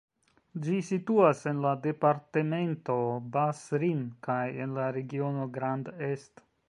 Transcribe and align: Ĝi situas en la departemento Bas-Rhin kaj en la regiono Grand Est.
Ĝi 0.67 0.77
situas 0.85 1.43
en 1.51 1.59
la 1.65 1.73
departemento 1.83 2.95
Bas-Rhin 3.35 4.01
kaj 4.29 4.41
en 4.67 4.75
la 4.79 4.89
regiono 4.97 5.47
Grand 5.59 5.93
Est. 6.11 6.45